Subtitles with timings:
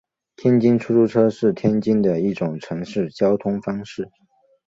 [0.35, 4.09] 天津出租车是天津的一种城市交通方式。